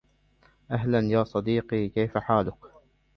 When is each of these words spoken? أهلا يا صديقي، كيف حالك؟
أهلا 0.71 0.99
يا 0.99 1.23
صديقي، 1.23 1.89
كيف 1.89 2.17
حالك؟ 2.17 2.55